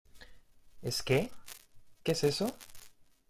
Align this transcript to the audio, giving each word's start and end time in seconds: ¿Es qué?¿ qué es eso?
¿Es 0.81 1.03
qué?¿ 1.03 1.29
qué 2.03 2.13
es 2.13 2.23
eso? 2.23 2.57